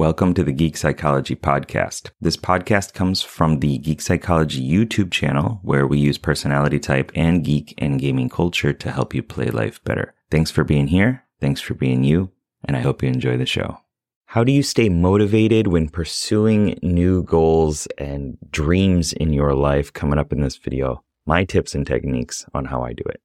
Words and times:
Welcome 0.00 0.32
to 0.32 0.42
the 0.42 0.52
Geek 0.52 0.78
Psychology 0.78 1.36
Podcast. 1.36 2.08
This 2.22 2.38
podcast 2.38 2.94
comes 2.94 3.20
from 3.20 3.60
the 3.60 3.76
Geek 3.76 4.00
Psychology 4.00 4.66
YouTube 4.66 5.10
channel, 5.10 5.60
where 5.62 5.86
we 5.86 5.98
use 5.98 6.16
personality 6.16 6.78
type 6.78 7.12
and 7.14 7.44
geek 7.44 7.74
and 7.76 8.00
gaming 8.00 8.30
culture 8.30 8.72
to 8.72 8.90
help 8.90 9.12
you 9.14 9.22
play 9.22 9.50
life 9.50 9.84
better. 9.84 10.14
Thanks 10.30 10.50
for 10.50 10.64
being 10.64 10.86
here. 10.86 11.24
Thanks 11.38 11.60
for 11.60 11.74
being 11.74 12.02
you. 12.02 12.30
And 12.64 12.78
I 12.78 12.80
hope 12.80 13.02
you 13.02 13.10
enjoy 13.10 13.36
the 13.36 13.44
show. 13.44 13.76
How 14.24 14.42
do 14.42 14.52
you 14.52 14.62
stay 14.62 14.88
motivated 14.88 15.66
when 15.66 15.90
pursuing 15.90 16.78
new 16.80 17.22
goals 17.22 17.86
and 17.98 18.38
dreams 18.50 19.12
in 19.12 19.34
your 19.34 19.52
life? 19.52 19.92
Coming 19.92 20.18
up 20.18 20.32
in 20.32 20.40
this 20.40 20.56
video, 20.56 21.04
my 21.26 21.44
tips 21.44 21.74
and 21.74 21.86
techniques 21.86 22.46
on 22.54 22.64
how 22.64 22.82
I 22.82 22.94
do 22.94 23.04
it. 23.04 23.20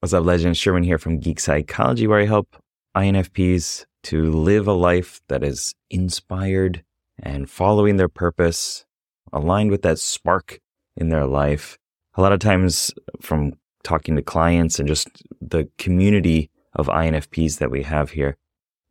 What's 0.00 0.12
up, 0.12 0.26
legends? 0.26 0.58
Sherman 0.58 0.82
here 0.82 0.98
from 0.98 1.20
Geek 1.20 1.40
Psychology, 1.40 2.06
where 2.06 2.20
I 2.20 2.26
help 2.26 2.62
INFPs 2.94 3.86
to 4.04 4.30
live 4.30 4.66
a 4.66 4.72
life 4.72 5.20
that 5.28 5.42
is 5.42 5.74
inspired 5.90 6.84
and 7.18 7.50
following 7.50 7.96
their 7.96 8.08
purpose, 8.08 8.84
aligned 9.32 9.70
with 9.70 9.82
that 9.82 9.98
spark 9.98 10.60
in 10.96 11.08
their 11.08 11.26
life. 11.26 11.78
A 12.14 12.22
lot 12.22 12.32
of 12.32 12.40
times, 12.40 12.92
from 13.20 13.54
talking 13.82 14.16
to 14.16 14.22
clients 14.22 14.78
and 14.78 14.88
just 14.88 15.08
the 15.40 15.68
community 15.78 16.50
of 16.74 16.86
INFPs 16.86 17.58
that 17.58 17.70
we 17.70 17.82
have 17.82 18.10
here, 18.10 18.36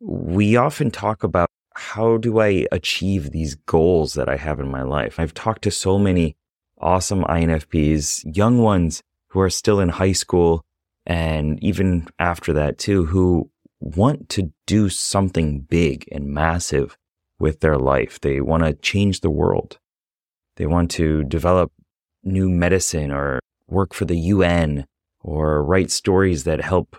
we 0.00 0.56
often 0.56 0.90
talk 0.90 1.22
about 1.22 1.48
how 1.74 2.16
do 2.16 2.40
I 2.40 2.66
achieve 2.72 3.30
these 3.30 3.54
goals 3.54 4.14
that 4.14 4.28
I 4.28 4.36
have 4.36 4.58
in 4.60 4.68
my 4.70 4.82
life? 4.82 5.20
I've 5.20 5.34
talked 5.34 5.62
to 5.62 5.70
so 5.70 5.98
many 5.98 6.36
awesome 6.80 7.24
INFPs, 7.24 8.36
young 8.36 8.58
ones 8.58 9.02
who 9.28 9.40
are 9.40 9.50
still 9.50 9.80
in 9.80 9.88
high 9.88 10.12
school 10.12 10.64
and 11.06 11.62
even 11.62 12.06
after 12.18 12.52
that 12.52 12.78
too, 12.78 13.06
who 13.06 13.50
want 13.80 14.28
to 14.30 14.52
do 14.66 14.88
something 14.88 15.60
big 15.60 16.08
and 16.10 16.26
massive 16.26 16.96
with 17.38 17.60
their 17.60 17.78
life. 17.78 18.20
They 18.20 18.40
want 18.40 18.64
to 18.64 18.74
change 18.74 19.20
the 19.20 19.30
world. 19.30 19.78
They 20.56 20.66
want 20.66 20.90
to 20.92 21.24
develop 21.24 21.72
new 22.24 22.48
medicine 22.48 23.12
or 23.12 23.40
work 23.68 23.94
for 23.94 24.04
the 24.04 24.18
UN 24.18 24.86
or 25.20 25.62
write 25.62 25.90
stories 25.90 26.44
that 26.44 26.60
help 26.60 26.96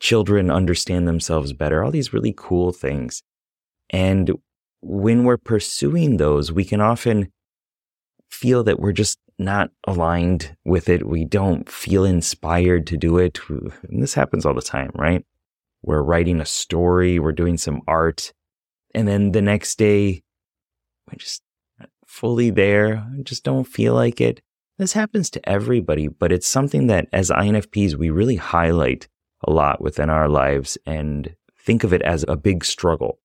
children 0.00 0.50
understand 0.50 1.06
themselves 1.06 1.52
better. 1.52 1.82
All 1.82 1.90
these 1.90 2.12
really 2.12 2.34
cool 2.36 2.72
things. 2.72 3.22
And 3.90 4.32
when 4.82 5.24
we're 5.24 5.36
pursuing 5.36 6.16
those, 6.16 6.50
we 6.52 6.64
can 6.64 6.80
often 6.80 7.32
feel 8.30 8.64
that 8.64 8.80
we're 8.80 8.92
just 8.92 9.18
not 9.38 9.70
aligned 9.86 10.56
with 10.64 10.88
it. 10.88 11.06
We 11.06 11.24
don't 11.24 11.68
feel 11.68 12.04
inspired 12.04 12.86
to 12.88 12.96
do 12.96 13.18
it. 13.18 13.38
And 13.48 14.02
this 14.02 14.14
happens 14.14 14.44
all 14.44 14.54
the 14.54 14.62
time, 14.62 14.90
right? 14.94 15.24
We're 15.82 16.02
writing 16.02 16.40
a 16.40 16.46
story, 16.46 17.18
we're 17.18 17.32
doing 17.32 17.56
some 17.56 17.82
art, 17.86 18.32
and 18.94 19.06
then 19.06 19.32
the 19.32 19.42
next 19.42 19.78
day, 19.78 20.22
we're 21.06 21.18
just 21.18 21.42
fully 22.06 22.50
there, 22.50 23.06
I 23.18 23.22
just 23.22 23.44
don't 23.44 23.64
feel 23.64 23.94
like 23.94 24.20
it. 24.20 24.40
This 24.78 24.92
happens 24.92 25.30
to 25.30 25.48
everybody, 25.48 26.08
but 26.08 26.32
it's 26.32 26.46
something 26.46 26.86
that 26.86 27.08
as 27.12 27.30
INFPs, 27.30 27.94
we 27.94 28.10
really 28.10 28.36
highlight 28.36 29.08
a 29.42 29.50
lot 29.50 29.80
within 29.80 30.10
our 30.10 30.28
lives 30.28 30.76
and 30.86 31.34
think 31.58 31.84
of 31.84 31.92
it 31.92 32.02
as 32.02 32.24
a 32.28 32.36
big 32.36 32.64
struggle. 32.64 33.18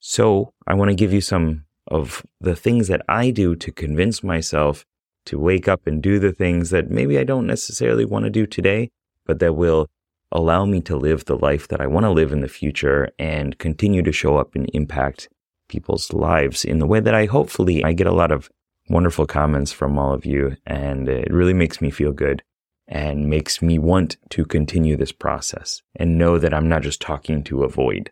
So 0.00 0.52
I 0.66 0.74
want 0.74 0.90
to 0.90 0.94
give 0.94 1.12
you 1.12 1.20
some 1.20 1.64
of 1.88 2.24
the 2.40 2.56
things 2.56 2.88
that 2.88 3.02
I 3.08 3.30
do 3.30 3.54
to 3.56 3.72
convince 3.72 4.22
myself 4.22 4.84
to 5.26 5.38
wake 5.38 5.68
up 5.68 5.86
and 5.86 6.02
do 6.02 6.18
the 6.18 6.32
things 6.32 6.70
that 6.70 6.90
maybe 6.90 7.18
I 7.18 7.24
don't 7.24 7.46
necessarily 7.46 8.04
want 8.04 8.24
to 8.24 8.30
do 8.30 8.46
today, 8.46 8.90
but 9.26 9.38
that 9.38 9.54
will 9.54 9.88
allow 10.34 10.64
me 10.64 10.80
to 10.82 10.96
live 10.96 11.24
the 11.24 11.38
life 11.38 11.68
that 11.68 11.80
I 11.80 11.86
want 11.86 12.04
to 12.04 12.10
live 12.10 12.32
in 12.32 12.40
the 12.40 12.48
future 12.48 13.08
and 13.18 13.58
continue 13.58 14.02
to 14.02 14.12
show 14.12 14.36
up 14.36 14.54
and 14.54 14.68
impact 14.74 15.28
people's 15.68 16.12
lives 16.12 16.64
in 16.64 16.78
the 16.78 16.86
way 16.86 17.00
that 17.00 17.14
I 17.14 17.26
hopefully 17.26 17.82
I 17.82 17.92
get 17.92 18.06
a 18.06 18.12
lot 18.12 18.32
of 18.32 18.50
wonderful 18.90 19.26
comments 19.26 19.72
from 19.72 19.98
all 19.98 20.12
of 20.12 20.26
you 20.26 20.56
and 20.66 21.08
it 21.08 21.32
really 21.32 21.54
makes 21.54 21.80
me 21.80 21.90
feel 21.90 22.12
good 22.12 22.42
and 22.86 23.30
makes 23.30 23.62
me 23.62 23.78
want 23.78 24.16
to 24.30 24.44
continue 24.44 24.96
this 24.96 25.12
process 25.12 25.82
and 25.96 26.18
know 26.18 26.38
that 26.38 26.52
I'm 26.52 26.68
not 26.68 26.82
just 26.82 27.00
talking 27.00 27.42
to 27.44 27.64
avoid. 27.64 28.10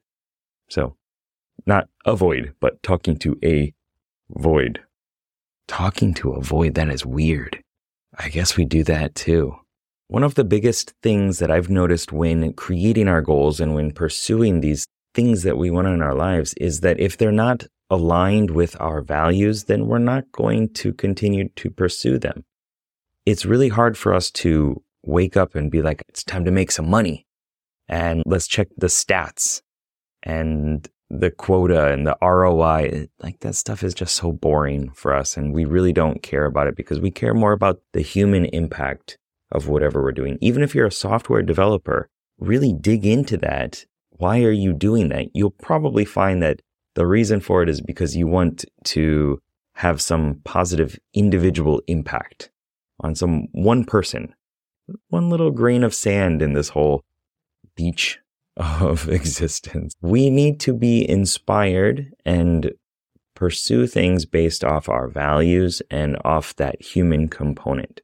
So 0.71 0.97
not 1.67 1.89
avoid, 2.07 2.55
but 2.61 2.83
talking 2.83 3.19
to 3.19 3.39
a 3.45 3.75
void. 4.31 4.81
Talking 5.69 6.15
to 6.15 6.33
a 6.33 6.41
void, 6.41 6.75
that 6.75 6.89
is 6.89 7.05
weird. 7.05 7.63
I 8.19 8.29
guess 8.29 8.57
we 8.57 8.65
do 8.65 8.83
that 8.85 9.15
too. 9.15 9.57
One 10.09 10.25
of 10.25 10.35
the 10.35 10.45
biggest 10.45 10.95
things 11.03 11.39
that 11.39 11.51
I've 11.51 11.71
noticed 11.71 12.13
when 12.13 12.53
creating 12.53 13.09
our 13.09 13.23
goals 13.23 13.61
and 13.61 13.75
when 13.75 13.93
pursuing 13.93 14.61
these 14.61 14.87
things 15.15 15.43
that 15.43 15.57
we 15.57 15.71
want 15.71 15.89
in 15.89 16.03
our 16.03 16.15
lives 16.15 16.55
is 16.55 16.81
that 16.81 17.01
if 17.01 17.17
they're 17.17 17.33
not 17.33 17.67
aligned 17.91 18.51
with 18.51 18.79
our 18.81 19.03
values, 19.03 19.65
then 19.65 19.87
we're 19.87 19.99
not 19.99 20.31
going 20.33 20.73
to 20.75 20.93
continue 20.93 21.49
to 21.57 21.71
pursue 21.71 22.19
them. 22.19 22.45
It's 23.27 23.45
really 23.45 23.69
hard 23.69 23.97
for 23.97 24.15
us 24.15 24.31
to 24.33 24.83
wake 25.03 25.37
up 25.37 25.55
and 25.55 25.71
be 25.71 25.83
like, 25.83 26.03
it's 26.09 26.25
time 26.25 26.45
to 26.45 26.51
make 26.51 26.73
some 26.73 26.89
money 26.89 27.27
and 27.89 28.23
let's 28.27 28.47
check 28.47 28.69
the 28.77 28.87
stats 28.87 29.63
and 30.23 30.89
the 31.11 31.31
quota 31.31 31.93
and 31.93 32.07
the 32.07 32.17
ROI. 32.23 33.09
Like 33.23 33.41
that 33.41 33.55
stuff 33.55 33.83
is 33.83 33.93
just 33.93 34.17
so 34.17 34.33
boring 34.33 34.91
for 34.91 35.15
us. 35.15 35.37
And 35.37 35.53
we 35.53 35.67
really 35.67 35.93
don't 35.93 36.23
care 36.23 36.47
about 36.47 36.69
it 36.69 36.77
because 36.77 37.01
we 37.01 37.11
care 37.11 37.35
more 37.35 37.53
about 37.53 37.81
the 37.93 38.01
human 38.01 38.47
impact 38.47 39.19
of 39.53 39.69
whatever 39.69 40.03
we're 40.03 40.13
doing. 40.13 40.39
Even 40.41 40.63
if 40.63 40.75
you're 40.75 40.87
a 40.87 40.93
software 40.93 41.43
developer, 41.43 42.09
really 42.39 42.73
dig 42.73 43.07
into 43.07 43.37
that. 43.39 43.85
Why 44.11 44.43
are 44.43 44.53
you 44.53 44.73
doing 44.73 45.09
that? 45.11 45.29
You'll 45.35 45.51
probably 45.51 46.05
find 46.05 46.43
that 46.43 46.61
the 46.95 47.07
reason 47.07 47.41
for 47.41 47.63
it 47.63 47.69
is 47.69 47.81
because 47.81 48.17
you 48.17 48.27
want 48.27 48.65
to 48.85 49.41
have 49.77 50.01
some 50.01 50.41
positive 50.45 50.99
individual 51.15 51.83
impact 51.87 52.51
on 53.01 53.15
some 53.15 53.49
one 53.53 53.85
person, 53.85 54.35
one 55.09 55.31
little 55.31 55.51
grain 55.51 55.83
of 55.83 55.95
sand 55.95 56.43
in 56.43 56.53
this 56.53 56.71
whole 56.71 57.03
beach 57.77 58.19
of 58.57 59.09
existence. 59.09 59.95
We 60.01 60.31
need 60.31 60.61
to 60.61 60.75
be 60.75 61.09
inspired 61.09 62.13
and 62.25 62.73
pursue 63.35 63.87
things 63.87 64.27
based 64.27 64.63
off 64.63 64.89
our 64.89 65.09
values 65.09 65.83
and 65.91 66.17
off 66.25 66.55
that 66.57 66.81
human 66.83 67.29
component. 67.29 68.01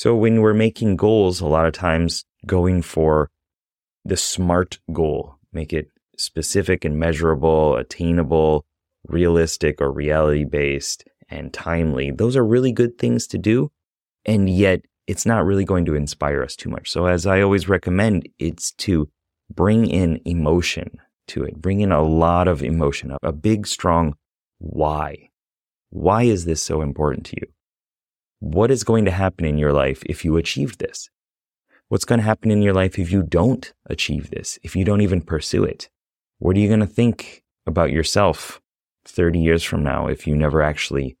So 0.00 0.16
when 0.16 0.40
we're 0.40 0.54
making 0.54 0.96
goals, 0.96 1.42
a 1.42 1.46
lot 1.46 1.66
of 1.66 1.74
times 1.74 2.24
going 2.46 2.80
for 2.80 3.30
the 4.02 4.16
SMART 4.16 4.78
goal, 4.94 5.36
make 5.52 5.74
it 5.74 5.90
specific 6.16 6.86
and 6.86 6.98
measurable, 6.98 7.76
attainable, 7.76 8.64
realistic 9.06 9.78
or 9.78 9.92
reality 9.92 10.44
based 10.44 11.04
and 11.28 11.52
timely. 11.52 12.12
Those 12.12 12.34
are 12.34 12.46
really 12.46 12.72
good 12.72 12.96
things 12.96 13.26
to 13.26 13.36
do. 13.36 13.72
And 14.24 14.48
yet 14.48 14.80
it's 15.06 15.26
not 15.26 15.44
really 15.44 15.66
going 15.66 15.84
to 15.84 15.94
inspire 15.94 16.42
us 16.42 16.56
too 16.56 16.70
much. 16.70 16.90
So 16.90 17.04
as 17.04 17.26
I 17.26 17.42
always 17.42 17.68
recommend, 17.68 18.26
it's 18.38 18.72
to 18.86 19.06
bring 19.54 19.84
in 19.84 20.18
emotion 20.24 20.98
to 21.26 21.44
it, 21.44 21.60
bring 21.60 21.82
in 21.82 21.92
a 21.92 22.02
lot 22.02 22.48
of 22.48 22.62
emotion, 22.62 23.14
a 23.22 23.32
big, 23.32 23.66
strong 23.66 24.14
why. 24.60 25.28
Why 25.90 26.22
is 26.22 26.46
this 26.46 26.62
so 26.62 26.80
important 26.80 27.26
to 27.26 27.36
you? 27.38 27.52
What 28.40 28.70
is 28.70 28.84
going 28.84 29.04
to 29.04 29.10
happen 29.10 29.44
in 29.44 29.58
your 29.58 29.72
life 29.72 30.02
if 30.06 30.24
you 30.24 30.38
achieve 30.38 30.78
this? 30.78 31.10
What's 31.88 32.06
going 32.06 32.20
to 32.20 32.24
happen 32.24 32.50
in 32.50 32.62
your 32.62 32.72
life 32.72 32.98
if 32.98 33.12
you 33.12 33.22
don't 33.22 33.70
achieve 33.86 34.30
this, 34.30 34.58
if 34.62 34.74
you 34.74 34.82
don't 34.82 35.02
even 35.02 35.20
pursue 35.20 35.62
it? 35.62 35.90
What 36.38 36.56
are 36.56 36.60
you 36.60 36.68
going 36.68 36.80
to 36.80 36.86
think 36.86 37.42
about 37.66 37.90
yourself 37.90 38.62
30 39.04 39.38
years 39.38 39.62
from 39.62 39.82
now 39.82 40.06
if 40.06 40.26
you 40.26 40.34
never 40.34 40.62
actually 40.62 41.18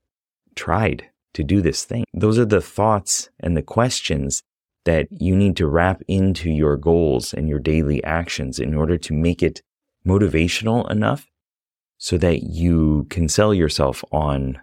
tried 0.56 1.10
to 1.34 1.44
do 1.44 1.60
this 1.60 1.84
thing? 1.84 2.04
Those 2.14 2.38
are 2.38 2.46
the 2.46 2.62
thoughts 2.62 3.28
and 3.38 3.54
the 3.54 3.62
questions 3.62 4.42
that 4.86 5.08
you 5.10 5.36
need 5.36 5.56
to 5.58 5.66
wrap 5.66 6.00
into 6.08 6.48
your 6.48 6.78
goals 6.78 7.34
and 7.34 7.50
your 7.50 7.58
daily 7.58 8.02
actions 8.02 8.58
in 8.58 8.74
order 8.74 8.96
to 8.96 9.12
make 9.12 9.42
it 9.42 9.60
motivational 10.06 10.90
enough 10.90 11.26
so 11.98 12.16
that 12.16 12.44
you 12.44 13.06
can 13.10 13.28
sell 13.28 13.52
yourself 13.52 14.02
on 14.10 14.58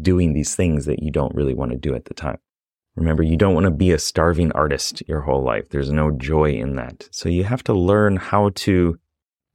doing 0.00 0.32
these 0.32 0.54
things 0.54 0.86
that 0.86 1.02
you 1.02 1.10
don't 1.10 1.34
really 1.34 1.54
want 1.54 1.72
to 1.72 1.76
do 1.76 1.94
at 1.94 2.06
the 2.06 2.14
time. 2.14 2.38
Remember, 2.96 3.22
you 3.22 3.36
don't 3.36 3.54
want 3.54 3.64
to 3.64 3.70
be 3.70 3.90
a 3.90 3.98
starving 3.98 4.52
artist 4.52 5.02
your 5.08 5.22
whole 5.22 5.42
life. 5.42 5.68
There's 5.70 5.90
no 5.90 6.12
joy 6.12 6.52
in 6.52 6.76
that. 6.76 7.08
So 7.10 7.28
you 7.28 7.44
have 7.44 7.64
to 7.64 7.72
learn 7.74 8.16
how 8.16 8.50
to 8.54 8.98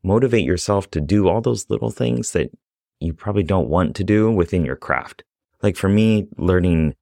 motivate 0.04 0.44
yourself 0.44 0.92
to 0.92 1.02
do 1.02 1.28
all 1.28 1.42
those 1.42 1.70
little 1.70 1.92
things 1.92 2.32
that 2.32 2.52
you 3.00 3.14
probably 3.14 3.44
don't 3.44 3.70
want 3.70 3.96
to 3.96 4.04
do 4.04 4.30
within 4.30 4.66
your 4.66 4.76
craft. 4.76 5.24
Like 5.62 5.78
for 5.78 5.90
me, 5.90 6.28
learning 6.38 6.96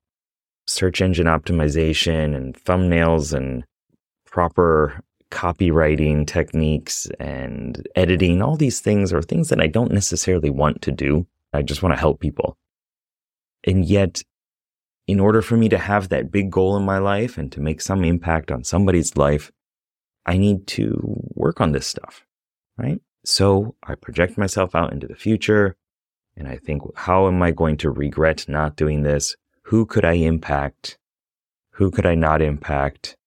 search 0.68 1.02
engine 1.02 1.28
optimization 1.28 2.36
and 2.36 2.56
thumbnails 2.56 3.34
and 3.34 3.64
proper 4.26 5.02
copywriting 5.32 6.26
techniques 6.28 7.10
and 7.20 7.88
editing, 7.96 8.42
all 8.42 8.56
these 8.56 8.80
things 8.80 9.12
are 9.12 9.22
things 9.22 9.50
that 9.50 9.62
I 9.62 9.68
don't 9.68 9.92
necessarily 9.92 10.50
want 10.50 10.82
to 10.84 10.92
do. 10.92 11.26
I 11.54 11.62
just 11.64 11.82
want 11.82 11.94
to 11.94 12.00
help 12.00 12.20
people. 12.20 12.58
And 13.64 13.86
yet, 13.86 14.24
in 15.08 15.20
order 15.20 15.42
for 15.42 15.58
me 15.58 15.70
to 15.70 15.78
have 15.78 16.10
that 16.10 16.32
big 16.32 16.52
goal 16.52 16.76
in 16.78 16.84
my 16.84 16.98
life 16.98 17.38
and 17.38 17.52
to 17.54 17.62
make 17.62 17.82
some 17.82 18.04
impact 18.04 18.52
on 18.52 18.64
somebody's 18.64 19.16
life, 19.18 19.52
I 20.26 20.38
need 20.38 20.68
to 20.68 21.00
work 21.34 21.62
on 21.62 21.72
this 21.72 21.88
stuff, 21.88 22.26
right? 22.78 23.00
So 23.24 23.76
I 23.84 23.96
project 23.96 24.38
myself 24.38 24.76
out 24.76 24.94
into 24.94 25.08
the 25.08 25.16
future. 25.16 25.76
And 26.36 26.48
I 26.48 26.58
think, 26.58 26.84
how 26.96 27.28
am 27.28 27.42
I 27.42 27.52
going 27.52 27.78
to 27.78 27.90
regret 27.90 28.46
not 28.48 28.76
doing 28.76 29.04
this? 29.04 29.36
Who 29.64 29.86
could 29.86 30.06
I 30.06 30.14
impact? 30.14 30.98
Who 31.72 31.90
could 31.90 32.06
I 32.06 32.16
not 32.16 32.42
impact? 32.42 33.18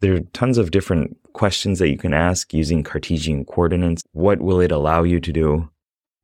There 0.00 0.14
are 0.14 0.20
tons 0.32 0.58
of 0.58 0.70
different 0.70 1.16
questions 1.32 1.78
that 1.78 1.90
you 1.90 1.96
can 1.96 2.12
ask 2.12 2.52
using 2.52 2.82
Cartesian 2.82 3.44
coordinates. 3.44 4.02
What 4.12 4.40
will 4.40 4.60
it 4.60 4.72
allow 4.72 5.04
you 5.04 5.20
to 5.20 5.32
do? 5.32 5.70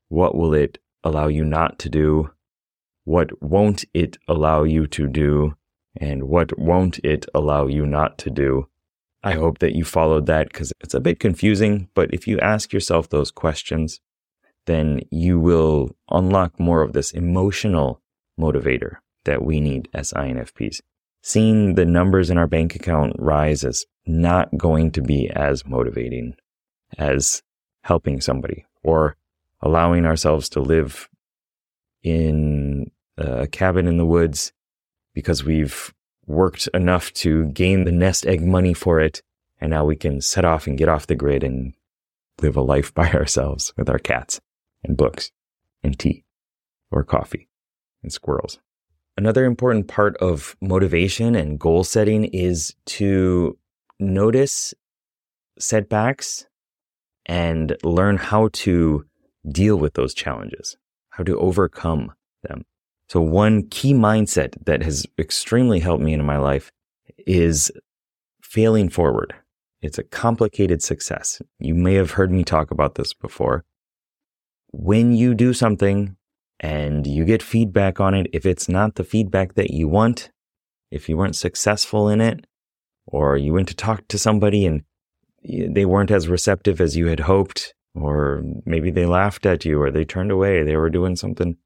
What 0.09 0.35
will 0.35 0.53
it 0.53 0.79
allow 1.05 1.29
you 1.29 1.45
not 1.45 1.79
to 1.81 1.89
do? 1.89 2.31
What 3.05 3.43
won't 3.43 3.85
it 3.93 4.17
allow 4.29 4.63
you 4.63 4.87
to 4.89 5.09
do? 5.09 5.55
And 5.97 6.25
what 6.25 6.59
won't 6.59 6.99
it 7.01 7.27
allow 7.35 7.67
you 7.67 7.85
not 7.87 8.19
to 8.19 8.31
do? 8.31 8.69
I 9.23 9.33
hope 9.33 9.59
that 9.59 9.75
you 9.75 9.85
followed 9.85 10.27
that 10.27 10.49
because 10.49 10.73
it's 10.81 10.95
a 10.95 11.01
bit 11.01 11.21
confusing, 11.21 11.89
but 11.95 12.13
if 12.13 12.27
you 12.27 12.41
ask 12.41 12.73
yourself 12.73 13.09
those 13.09 13.31
questions, 13.31 14.01
then 14.67 15.01
you 15.11 15.39
will 15.39 15.97
unlock 16.11 16.59
more 16.59 16.83
of 16.83 16.93
this 16.93 17.13
emotional 17.13 18.01
motivator 18.39 18.97
that 19.25 19.45
we 19.45 19.61
need 19.61 19.89
as 19.95 20.13
INFPs. 20.13 20.81
Seeing 21.23 21.75
the 21.75 21.85
numbers 21.85 22.31
in 22.31 22.39
our 22.39 22.49
bank 22.49 22.75
account 22.75 23.15
rise 23.19 23.63
is 23.63 23.87
not 24.07 24.57
going 24.57 24.91
to 24.93 25.03
be 25.03 25.31
as 25.31 25.65
motivating 25.65 26.35
as 26.99 27.43
helping 27.83 28.21
somebody 28.21 28.65
or 28.83 29.17
allowing 29.61 30.05
ourselves 30.05 30.49
to 30.49 30.61
live 30.61 31.09
in 32.03 32.91
uh, 33.19 33.43
a 33.43 33.47
cabin 33.47 33.87
in 33.87 33.97
the 33.97 34.07
woods 34.07 34.53
because 35.15 35.45
we've 35.45 35.93
worked 36.27 36.69
enough 36.75 37.13
to 37.13 37.47
gain 37.47 37.85
the 37.85 37.93
nest 37.93 38.27
egg 38.27 38.45
money 38.45 38.75
for 38.75 39.01
it. 39.01 39.23
And 39.61 39.71
now 39.71 39.85
we 39.85 39.97
can 39.97 40.21
set 40.21 40.45
off 40.45 40.67
and 40.67 40.79
get 40.79 40.89
off 40.89 41.07
the 41.07 41.15
grid 41.15 41.45
and 41.45 41.75
live 42.41 42.57
a 42.57 42.63
life 42.63 42.93
by 43.01 43.11
ourselves 43.11 43.73
with 43.77 43.89
our 43.89 43.99
cats 43.99 44.41
and 44.83 44.97
books 44.97 45.31
and 45.83 45.99
tea 45.99 46.25
or 46.91 47.05
coffee 47.05 47.49
and 48.03 48.13
squirrels. 48.13 48.59
Another 49.17 49.45
important 49.45 49.89
part 49.89 50.17
of 50.19 50.57
motivation 50.61 51.35
and 51.35 51.59
goal 51.59 51.85
setting 51.85 52.25
is 52.25 52.75
to 52.87 53.59
notice 54.01 54.73
setbacks 55.59 56.47
and 57.27 57.77
learn 57.83 58.17
how 58.17 58.49
to 58.53 59.05
deal 59.51 59.77
with 59.77 59.95
those 59.95 60.15
challenges, 60.15 60.77
how 61.13 61.23
to 61.25 61.39
overcome 61.39 62.13
them. 62.43 62.65
So 63.09 63.21
one 63.21 63.69
key 63.69 63.93
mindset 63.93 64.55
that 64.65 64.83
has 64.83 65.07
extremely 65.19 65.81
helped 65.81 66.03
me 66.03 66.15
in 66.15 66.25
my 66.25 66.39
life 66.39 66.73
is 67.27 67.71
failing 68.43 68.89
forward. 68.89 69.35
It's 69.83 69.99
a 69.99 70.05
complicated 70.05 70.83
success. 70.83 71.43
You 71.59 71.75
may 71.75 71.95
have 71.95 72.13
heard 72.13 72.31
me 72.31 72.45
talk 72.45 72.71
about 72.71 72.95
this 72.95 73.13
before. 73.13 73.65
When 74.71 75.13
you 75.13 75.35
do 75.35 75.53
something 75.53 76.17
and 76.61 77.07
you 77.07 77.25
get 77.25 77.43
feedback 77.43 78.01
on 78.01 78.15
it, 78.15 78.29
if 78.33 78.47
it's 78.47 78.69
not 78.69 78.95
the 78.95 79.05
feedback 79.05 79.55
that 79.55 79.71
you 79.71 79.89
want, 79.89 80.31
if 80.91 81.09
you 81.09 81.17
weren't 81.17 81.37
successful 81.37 82.09
in 82.09 82.21
it, 82.21 82.47
or 83.07 83.37
you 83.37 83.53
went 83.53 83.69
to 83.69 83.75
talk 83.75 84.09
to 84.09 84.19
somebody 84.19 84.65
and 84.65 84.85
they 85.45 85.85
weren't 85.85 86.11
as 86.11 86.29
receptive 86.29 86.81
as 86.81 86.97
you 86.97 87.09
had 87.09 87.21
hoped, 87.21 87.75
or 87.95 88.43
maybe 88.65 88.91
they 88.91 89.07
laughed 89.07 89.47
at 89.47 89.65
you 89.65 89.81
or 89.81 89.91
they 89.91 90.05
turned 90.05 90.31
away, 90.31 90.63
they 90.63 90.77
were 90.77 90.91
doing 90.91 91.17
something 91.17 91.57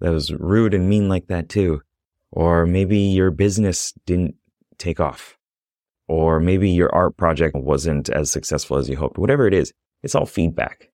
that 0.00 0.10
was 0.10 0.32
rude 0.32 0.74
and 0.74 0.88
mean 0.88 1.08
like 1.08 1.26
that 1.28 1.48
too. 1.48 1.82
Or 2.30 2.66
maybe 2.66 2.98
your 2.98 3.30
business 3.30 3.92
didn't 4.06 4.34
take 4.78 4.98
off. 5.00 5.38
Or 6.08 6.40
maybe 6.40 6.70
your 6.70 6.94
art 6.94 7.16
project 7.16 7.54
wasn't 7.56 8.10
as 8.10 8.30
successful 8.30 8.76
as 8.76 8.88
you 8.88 8.96
hoped. 8.96 9.18
Whatever 9.18 9.46
it 9.46 9.54
is, 9.54 9.72
it's 10.02 10.14
all 10.14 10.26
feedback. 10.26 10.90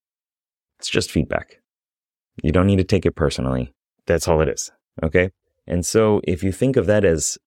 It's 0.79 0.89
just 0.89 1.11
feedback. 1.11 1.61
You 2.43 2.51
don't 2.51 2.67
need 2.67 2.77
to 2.77 2.83
take 2.83 3.05
it 3.05 3.15
personally. 3.15 3.73
That's 4.05 4.27
all 4.27 4.41
it 4.41 4.49
is. 4.49 4.71
Okay. 5.03 5.31
And 5.67 5.85
so 5.85 6.21
if 6.23 6.43
you 6.43 6.51
think 6.51 6.75
of 6.77 6.85
that 6.87 7.05
as 7.05 7.37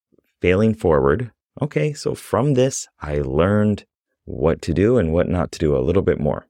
failing 0.41 0.75
forward, 0.75 1.31
okay, 1.61 1.93
so 1.93 2.14
from 2.14 2.55
this, 2.55 2.88
I 3.00 3.19
learned 3.19 3.85
what 4.25 4.62
to 4.62 4.75
do 4.75 4.99
and 4.99 5.12
what 5.12 5.29
not 5.29 5.52
to 5.52 5.58
do 5.58 5.76
a 5.76 5.81
little 5.81 6.02
bit 6.02 6.20
more. 6.20 6.46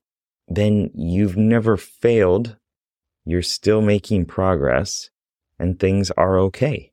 Then 0.49 0.91
you've 0.95 1.37
never 1.37 1.77
failed 1.77 2.57
you're 3.25 3.43
still 3.43 3.81
making 3.81 4.27
progress 4.27 5.11
and 5.59 5.79
things 5.79 6.11
are 6.13 6.39
okay. 6.39 6.93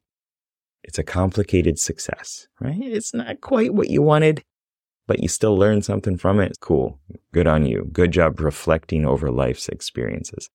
It's 0.84 0.98
a 0.98 1.04
complicated 1.04 1.78
success, 1.78 2.48
right? 2.60 2.82
It's 2.82 3.14
not 3.14 3.42
quite 3.42 3.74
what 3.74 3.90
you 3.90 4.02
wanted, 4.02 4.44
but 5.08 5.20
you 5.20 5.28
still 5.28 5.58
learn 5.58 5.82
something 5.82 6.18
from 6.18 6.40
it. 6.40 6.58
Cool. 6.60 7.00
Good 7.34 7.48
on 7.48 7.66
you. 7.66 7.90
Good 7.92 8.12
job 8.12 8.40
reflecting 8.40 9.06
over 9.06 9.30
life's 9.30 9.68
experiences. 9.68 10.50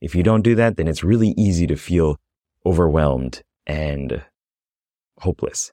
If 0.00 0.14
you 0.14 0.22
don't 0.22 0.42
do 0.42 0.54
that, 0.54 0.76
then 0.76 0.88
it's 0.88 1.04
really 1.04 1.34
easy 1.36 1.66
to 1.66 1.76
feel 1.76 2.16
overwhelmed 2.64 3.42
and 3.66 4.22
hopeless 5.18 5.72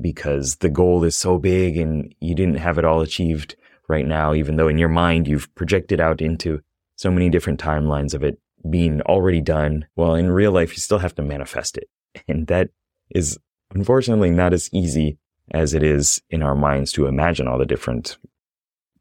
because 0.00 0.56
the 0.56 0.68
goal 0.68 1.04
is 1.04 1.16
so 1.16 1.38
big 1.38 1.76
and 1.76 2.14
you 2.20 2.34
didn't 2.34 2.56
have 2.56 2.78
it 2.78 2.84
all 2.84 3.00
achieved 3.00 3.56
right 3.88 4.06
now, 4.06 4.34
even 4.34 4.56
though 4.56 4.68
in 4.68 4.78
your 4.78 4.88
mind 4.88 5.28
you've 5.28 5.52
projected 5.54 6.00
out 6.00 6.20
into 6.20 6.60
so 6.96 7.10
many 7.10 7.28
different 7.28 7.60
timelines 7.60 8.14
of 8.14 8.22
it 8.22 8.38
being 8.68 9.00
already 9.02 9.40
done. 9.40 9.86
Well, 9.96 10.14
in 10.14 10.30
real 10.30 10.52
life, 10.52 10.72
you 10.72 10.78
still 10.78 10.98
have 10.98 11.14
to 11.16 11.22
manifest 11.22 11.76
it. 11.76 11.88
And 12.28 12.46
that 12.46 12.70
is 13.10 13.38
unfortunately 13.74 14.30
not 14.30 14.52
as 14.52 14.70
easy 14.72 15.18
as 15.50 15.74
it 15.74 15.82
is 15.82 16.22
in 16.30 16.42
our 16.42 16.54
minds 16.54 16.92
to 16.92 17.06
imagine 17.06 17.48
all 17.48 17.58
the 17.58 17.66
different 17.66 18.16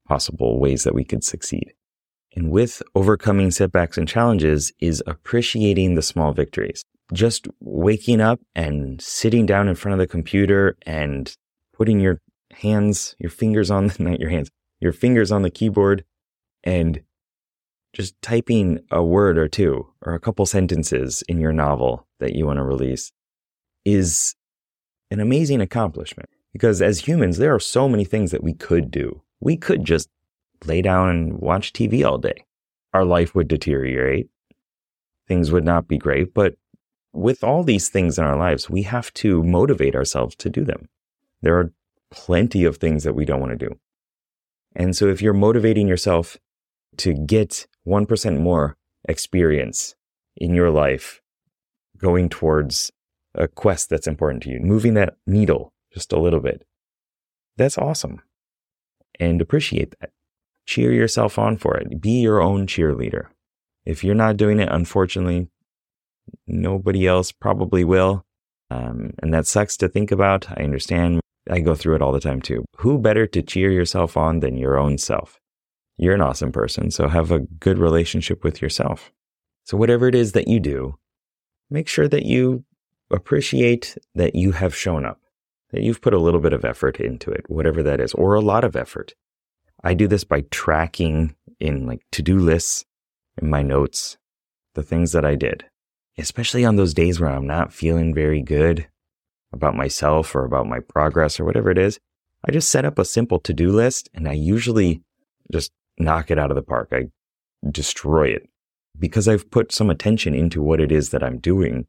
possible 0.07 0.59
ways 0.59 0.83
that 0.83 0.95
we 0.95 1.03
could 1.03 1.23
succeed. 1.23 1.73
And 2.35 2.49
with 2.49 2.81
overcoming 2.95 3.51
setbacks 3.51 3.97
and 3.97 4.07
challenges 4.07 4.73
is 4.79 5.03
appreciating 5.05 5.93
the 5.93 6.01
small 6.01 6.33
victories. 6.33 6.83
Just 7.13 7.47
waking 7.59 8.19
up 8.19 8.39
and 8.55 8.99
sitting 8.99 9.45
down 9.45 9.67
in 9.67 9.75
front 9.75 9.93
of 9.93 9.99
the 9.99 10.07
computer 10.07 10.75
and 10.85 11.31
putting 11.73 11.99
your 11.99 12.19
hands, 12.51 13.15
your 13.19 13.29
fingers 13.29 13.69
on, 13.69 13.87
the, 13.87 13.95
not 14.03 14.19
your 14.19 14.31
hands, 14.31 14.49
your 14.83 14.91
fingers 14.91 15.31
on 15.31 15.43
the 15.43 15.49
keyboard 15.49 16.03
and 16.63 17.01
just 17.93 18.21
typing 18.21 18.79
a 18.91 19.01
word 19.01 19.37
or 19.37 19.47
two 19.47 19.87
or 20.01 20.13
a 20.13 20.19
couple 20.19 20.45
sentences 20.45 21.23
in 21.29 21.39
your 21.39 21.53
novel 21.53 22.05
that 22.19 22.35
you 22.35 22.45
want 22.45 22.57
to 22.57 22.63
release 22.63 23.13
is 23.85 24.35
an 25.09 25.21
amazing 25.21 25.61
accomplishment. 25.61 26.29
Because 26.51 26.81
as 26.81 27.07
humans, 27.07 27.37
there 27.37 27.55
are 27.55 27.59
so 27.59 27.87
many 27.87 28.03
things 28.03 28.31
that 28.31 28.43
we 28.43 28.53
could 28.53 28.91
do. 28.91 29.21
We 29.39 29.55
could 29.55 29.85
just 29.85 30.09
lay 30.65 30.81
down 30.81 31.09
and 31.09 31.39
watch 31.39 31.71
TV 31.71 32.05
all 32.05 32.17
day. 32.17 32.45
Our 32.93 33.05
life 33.05 33.33
would 33.33 33.47
deteriorate. 33.47 34.29
Things 35.27 35.49
would 35.51 35.63
not 35.63 35.87
be 35.87 35.97
great. 35.97 36.33
But 36.33 36.55
with 37.13 37.41
all 37.43 37.63
these 37.63 37.89
things 37.89 38.17
in 38.17 38.25
our 38.25 38.37
lives, 38.37 38.69
we 38.69 38.83
have 38.83 39.13
to 39.13 39.43
motivate 39.43 39.95
ourselves 39.95 40.35
to 40.37 40.49
do 40.49 40.65
them. 40.65 40.89
There 41.41 41.57
are 41.57 41.71
plenty 42.11 42.65
of 42.65 42.77
things 42.77 43.03
that 43.03 43.15
we 43.15 43.25
don't 43.25 43.39
want 43.39 43.57
to 43.57 43.69
do. 43.69 43.79
And 44.75 44.95
so 44.95 45.07
if 45.07 45.21
you're 45.21 45.33
motivating 45.33 45.87
yourself 45.87 46.37
to 46.97 47.13
get 47.13 47.67
1% 47.87 48.39
more 48.39 48.77
experience 49.07 49.95
in 50.37 50.53
your 50.53 50.71
life 50.71 51.21
going 51.97 52.29
towards 52.29 52.91
a 53.35 53.47
quest 53.47 53.89
that's 53.89 54.07
important 54.07 54.43
to 54.43 54.49
you, 54.49 54.59
moving 54.59 54.93
that 54.93 55.15
needle 55.25 55.73
just 55.93 56.11
a 56.11 56.19
little 56.19 56.39
bit. 56.39 56.65
That's 57.57 57.77
awesome. 57.77 58.21
And 59.19 59.41
appreciate 59.41 59.95
that. 59.99 60.11
Cheer 60.65 60.91
yourself 60.91 61.37
on 61.37 61.57
for 61.57 61.77
it. 61.77 62.01
Be 62.01 62.21
your 62.21 62.41
own 62.41 62.67
cheerleader. 62.67 63.27
If 63.85 64.03
you're 64.03 64.15
not 64.15 64.37
doing 64.37 64.59
it, 64.59 64.69
unfortunately, 64.71 65.49
nobody 66.47 67.05
else 67.05 67.31
probably 67.31 67.83
will. 67.83 68.25
Um, 68.71 69.11
and 69.21 69.33
that 69.33 69.45
sucks 69.45 69.77
to 69.77 69.89
think 69.89 70.11
about. 70.11 70.49
I 70.49 70.63
understand. 70.63 71.19
I 71.49 71.59
go 71.59 71.75
through 71.75 71.95
it 71.95 72.01
all 72.01 72.11
the 72.11 72.19
time 72.19 72.41
too. 72.41 72.65
Who 72.77 72.97
better 72.97 73.27
to 73.27 73.41
cheer 73.41 73.71
yourself 73.71 74.15
on 74.15 74.39
than 74.39 74.57
your 74.57 74.77
own 74.77 74.97
self? 74.97 75.39
You're 75.97 76.15
an 76.15 76.21
awesome 76.21 76.51
person, 76.51 76.89
so 76.89 77.07
have 77.07 77.31
a 77.31 77.39
good 77.39 77.77
relationship 77.77 78.43
with 78.43 78.61
yourself. 78.61 79.11
So, 79.65 79.77
whatever 79.77 80.07
it 80.07 80.15
is 80.15 80.31
that 80.31 80.47
you 80.47 80.59
do, 80.59 80.97
make 81.69 81.87
sure 81.87 82.07
that 82.07 82.25
you 82.25 82.65
appreciate 83.11 83.97
that 84.15 84.35
you 84.35 84.53
have 84.53 84.75
shown 84.75 85.05
up, 85.05 85.19
that 85.71 85.81
you've 85.81 86.01
put 86.01 86.13
a 86.13 86.19
little 86.19 86.39
bit 86.39 86.53
of 86.53 86.65
effort 86.65 86.99
into 86.99 87.31
it, 87.31 87.45
whatever 87.47 87.83
that 87.83 87.99
is, 87.99 88.13
or 88.13 88.33
a 88.33 88.41
lot 88.41 88.63
of 88.63 88.75
effort. 88.75 89.13
I 89.83 89.93
do 89.93 90.07
this 90.07 90.23
by 90.23 90.41
tracking 90.49 91.35
in 91.59 91.85
like 91.85 92.01
to 92.13 92.21
do 92.21 92.39
lists 92.39 92.85
in 93.41 93.49
my 93.49 93.61
notes, 93.61 94.17
the 94.73 94.83
things 94.83 95.11
that 95.11 95.25
I 95.25 95.35
did, 95.35 95.65
especially 96.17 96.65
on 96.65 96.75
those 96.75 96.93
days 96.93 97.19
where 97.19 97.29
I'm 97.29 97.47
not 97.47 97.73
feeling 97.73 98.13
very 98.13 98.41
good 98.41 98.87
about 99.53 99.75
myself 99.75 100.35
or 100.35 100.43
about 100.43 100.67
my 100.67 100.79
progress 100.79 101.39
or 101.39 101.45
whatever 101.45 101.69
it 101.69 101.77
is. 101.77 101.99
I 102.45 102.51
just 102.51 102.69
set 102.69 102.85
up 102.85 102.99
a 102.99 103.05
simple 103.05 103.39
to 103.39 103.53
do 103.53 103.71
list 103.71 104.09
and 104.13 104.27
I 104.27 104.33
usually 104.33 105.01
just 105.51 105.71
knock 105.97 106.31
it 106.31 106.39
out 106.39 106.51
of 106.51 106.55
the 106.55 106.61
park. 106.61 106.89
I 106.91 107.09
destroy 107.69 108.29
it 108.29 108.49
because 108.99 109.27
I've 109.27 109.49
put 109.49 109.71
some 109.71 109.89
attention 109.89 110.33
into 110.33 110.61
what 110.61 110.81
it 110.81 110.91
is 110.91 111.09
that 111.11 111.23
I'm 111.23 111.39
doing. 111.39 111.87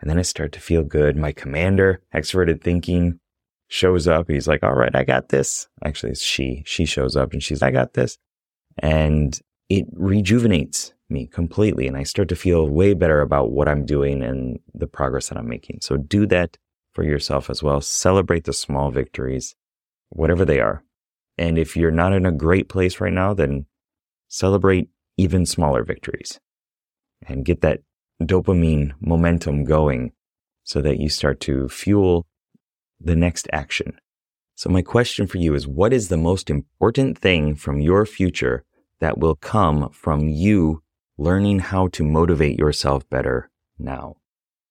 And 0.00 0.10
then 0.10 0.18
I 0.18 0.22
start 0.22 0.50
to 0.52 0.60
feel 0.60 0.82
good. 0.82 1.16
My 1.16 1.30
commander, 1.30 2.02
extroverted 2.12 2.62
thinking, 2.62 3.20
shows 3.68 4.08
up. 4.08 4.28
He's 4.28 4.48
like, 4.48 4.64
all 4.64 4.74
right, 4.74 4.94
I 4.94 5.04
got 5.04 5.28
this. 5.28 5.68
Actually, 5.84 6.12
it's 6.12 6.22
she. 6.22 6.64
She 6.66 6.84
shows 6.84 7.16
up 7.16 7.32
and 7.32 7.42
she's, 7.42 7.62
I 7.62 7.70
got 7.70 7.94
this. 7.94 8.18
And 8.78 9.38
it 9.68 9.86
rejuvenates 9.92 10.92
me 11.08 11.26
completely 11.26 11.86
and 11.86 11.96
I 11.96 12.02
start 12.02 12.28
to 12.30 12.36
feel 12.36 12.68
way 12.68 12.94
better 12.94 13.20
about 13.20 13.52
what 13.52 13.68
I'm 13.68 13.86
doing 13.86 14.22
and 14.22 14.58
the 14.74 14.86
progress 14.86 15.28
that 15.28 15.38
I'm 15.38 15.48
making. 15.48 15.78
So 15.82 15.96
do 15.96 16.26
that 16.26 16.58
for 16.92 17.04
yourself 17.04 17.50
as 17.50 17.62
well. 17.62 17.80
Celebrate 17.80 18.44
the 18.44 18.52
small 18.52 18.90
victories, 18.90 19.54
whatever 20.10 20.44
they 20.44 20.60
are. 20.60 20.84
And 21.38 21.58
if 21.58 21.76
you're 21.76 21.90
not 21.90 22.12
in 22.12 22.26
a 22.26 22.32
great 22.32 22.68
place 22.68 23.00
right 23.00 23.12
now, 23.12 23.34
then 23.34 23.66
celebrate 24.28 24.88
even 25.16 25.46
smaller 25.46 25.84
victories 25.84 26.40
and 27.26 27.44
get 27.44 27.60
that 27.62 27.80
dopamine 28.20 28.92
momentum 29.00 29.64
going 29.64 30.12
so 30.64 30.80
that 30.80 30.98
you 30.98 31.08
start 31.08 31.40
to 31.40 31.68
fuel 31.68 32.26
the 33.00 33.16
next 33.16 33.48
action. 33.52 33.98
So 34.54 34.70
my 34.70 34.82
question 34.82 35.26
for 35.26 35.38
you 35.38 35.54
is 35.54 35.66
what 35.66 35.92
is 35.92 36.08
the 36.08 36.16
most 36.16 36.48
important 36.48 37.18
thing 37.18 37.54
from 37.54 37.80
your 37.80 38.06
future 38.06 38.64
that 39.00 39.18
will 39.18 39.34
come 39.34 39.90
from 39.90 40.28
you 40.28 40.82
learning 41.18 41.58
how 41.58 41.88
to 41.88 42.04
motivate 42.04 42.58
yourself 42.58 43.08
better 43.08 43.50
now? 43.78 44.16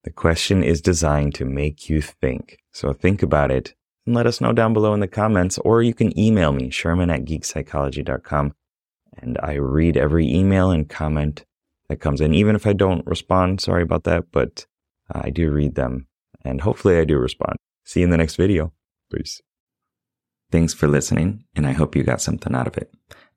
The 0.04 0.12
question 0.12 0.64
is 0.64 0.82
designed 0.82 1.36
to 1.36 1.46
make 1.46 1.90
you 1.90 2.02
think. 2.02 2.58
So 2.72 2.94
think 2.94 3.22
about 3.22 3.52
it 3.52 3.76
and 4.06 4.16
let 4.16 4.26
us 4.26 4.42
know 4.42 4.52
down 4.52 4.74
below 4.74 4.94
in 4.94 5.00
the 5.00 5.08
comments, 5.08 5.58
or 5.60 5.84
you 5.84 5.94
can 5.94 6.18
email 6.18 6.52
me, 6.52 6.70
Sherman 6.70 7.12
at 7.12 7.26
geekpsychology.com. 7.26 8.54
And 9.18 9.38
I 9.44 9.54
read 9.54 9.98
every 9.98 10.28
email 10.28 10.72
and 10.72 10.90
comment 10.90 11.46
that 11.90 11.98
comes 11.98 12.22
in. 12.22 12.34
Even 12.34 12.56
if 12.56 12.66
I 12.66 12.74
don't 12.74 13.06
respond, 13.06 13.62
sorry 13.62 13.84
about 13.84 14.06
that, 14.06 14.32
but 14.32 14.66
I 15.12 15.30
do 15.30 15.52
read 15.52 15.76
them 15.76 16.08
and 16.44 16.62
hopefully 16.62 16.98
I 16.98 17.06
do 17.06 17.18
respond. 17.18 17.58
See 17.84 18.00
you 18.00 18.06
in 18.06 18.10
the 18.10 18.18
next 18.18 18.36
video. 18.36 18.74
Peace. 19.14 19.42
Thanks 20.52 20.74
for 20.74 20.88
listening, 20.88 21.46
and 21.56 21.66
I 21.66 21.72
hope 21.72 21.96
you 21.96 22.04
got 22.04 22.22
something 22.22 22.54
out 22.54 22.68
of 22.68 22.78
it. 22.78 22.92